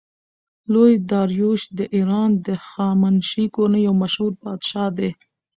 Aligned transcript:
لوی 0.73 0.93
داریوش 1.11 1.61
د 1.77 1.79
ایران 1.95 2.29
د 2.45 2.47
هخامنشي 2.63 3.45
کورنۍ 3.55 3.81
یو 3.87 3.95
مشهور 4.03 4.31
پادشاه 4.43 4.87
دﺉ. 4.97 5.13